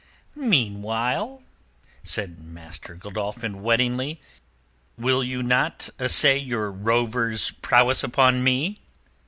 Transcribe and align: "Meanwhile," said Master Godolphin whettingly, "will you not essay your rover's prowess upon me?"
"Meanwhile," 0.35 1.43
said 2.01 2.43
Master 2.43 2.95
Godolphin 2.95 3.61
whettingly, 3.61 4.19
"will 4.97 5.23
you 5.23 5.43
not 5.43 5.91
essay 5.99 6.39
your 6.39 6.71
rover's 6.71 7.51
prowess 7.51 8.03
upon 8.03 8.43
me?" 8.43 8.79